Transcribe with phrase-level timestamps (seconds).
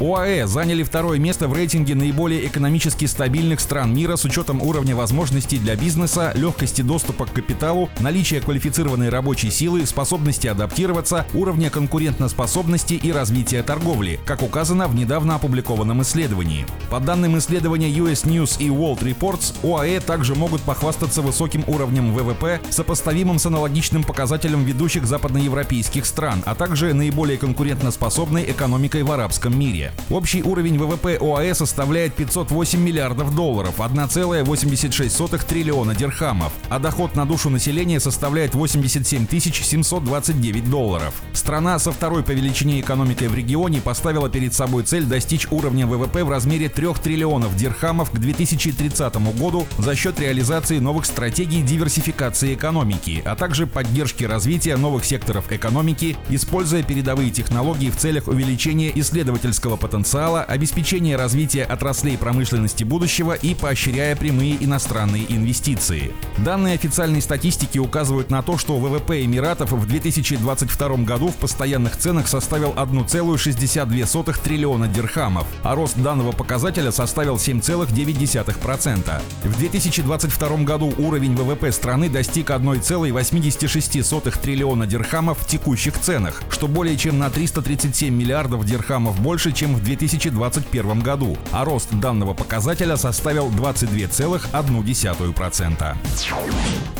[0.00, 5.58] ОАЭ заняли второе место в рейтинге наиболее экономически стабильных стран мира с учетом уровня возможностей
[5.58, 13.12] для бизнеса, легкости доступа к капиталу, наличия квалифицированной рабочей силы, способности адаптироваться, уровня конкурентоспособности и
[13.12, 16.64] развития торговли, как указано в недавно опубликованном исследовании.
[16.88, 22.58] По данным исследования US News и World Reports, ОАЭ также могут похвастаться высоким уровнем ВВП,
[22.70, 29.89] сопоставимым с аналогичным показателем ведущих западноевропейских стран, а также наиболее конкурентоспособной экономикой в арабском мире.
[30.10, 37.50] Общий уровень ВВП ОАЭ составляет 508 миллиардов долларов, 1,86 триллиона дирхамов, а доход на душу
[37.50, 41.14] населения составляет 87 729 долларов.
[41.32, 46.24] Страна со второй по величине экономикой в регионе поставила перед собой цель достичь уровня ВВП
[46.24, 53.22] в размере 3 триллионов дирхамов к 2030 году за счет реализации новых стратегий диверсификации экономики,
[53.24, 60.42] а также поддержки развития новых секторов экономики, используя передовые технологии в целях увеличения исследовательского потенциала,
[60.44, 66.12] обеспечения развития отраслей промышленности будущего и поощряя прямые иностранные инвестиции.
[66.38, 72.28] Данные официальной статистики указывают на то, что ВВП Эмиратов в 2022 году в постоянных ценах
[72.28, 79.22] составил 1,62 триллиона дирхамов, а рост данного показателя составил 7,9%.
[79.44, 86.96] В 2022 году уровень ВВП страны достиг 1,86 триллиона дирхамов в текущих ценах, что более
[86.96, 93.48] чем на 337 миллиардов дирхамов больше, чем в 2021 году, а рост данного показателя составил
[93.50, 95.96] 22,1%.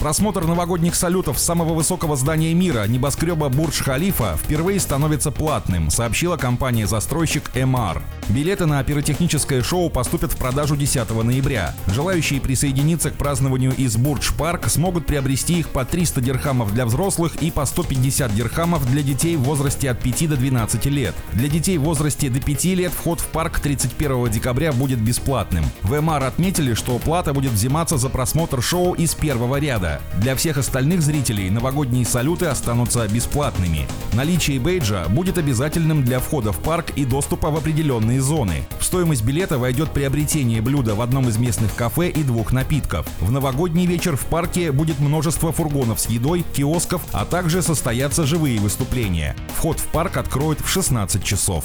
[0.00, 8.00] Просмотр новогодних салютов самого высокого здания мира, небоскреба Бурдж-Халифа, впервые становится платным, сообщила компания-застройщик MR.
[8.30, 11.74] Билеты на пиротехническое шоу поступят в продажу 10 ноября.
[11.86, 17.50] Желающие присоединиться к празднованию из Бурдж-парк смогут приобрести их по 300 дирхамов для взрослых и
[17.50, 21.14] по 150 дирхамов для детей в возрасте от 5 до 12 лет.
[21.32, 25.64] Для детей в возрасте до 5 лет вход в парк 31 декабря будет бесплатным.
[25.82, 30.02] В МР отметили, что плата будет взиматься за просмотр шоу из первого ряда.
[30.18, 33.88] Для всех остальных зрителей новогодние салюты останутся бесплатными.
[34.12, 38.64] Наличие бейджа будет обязательным для входа в парк и доступа в определенные зоны.
[38.78, 43.06] В стоимость билета войдет приобретение блюда в одном из местных кафе и двух напитков.
[43.20, 48.60] В новогодний вечер в парке будет множество фургонов с едой, киосков, а также состоятся живые
[48.60, 49.34] выступления.
[49.56, 51.64] Вход в парк откроют в 16 часов.